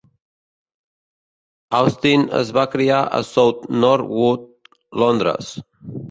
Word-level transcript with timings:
Austin 1.79 2.23
es 2.39 2.49
va 2.57 2.63
criar 2.75 3.01
a 3.17 3.19
South 3.31 3.67
Norwood, 3.83 4.47
Londres. 5.03 5.51